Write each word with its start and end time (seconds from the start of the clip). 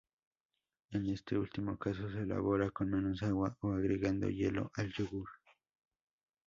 En 0.89 1.05
este 1.11 1.37
último 1.37 1.77
caso 1.77 2.09
se 2.09 2.21
elabora 2.23 2.71
con 2.71 2.89
menos 2.89 3.21
agua, 3.21 3.55
o 3.61 3.69
agregando 3.69 4.27
hielo 4.31 4.71
al 4.73 4.91
yogur. 4.91 5.29